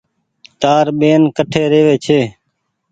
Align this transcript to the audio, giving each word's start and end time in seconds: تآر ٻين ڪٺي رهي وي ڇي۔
تآر 0.61 0.85
ٻين 0.99 1.21
ڪٺي 1.35 1.63
رهي 1.71 1.81
وي 1.87 1.95
ڇي۔ 2.05 2.19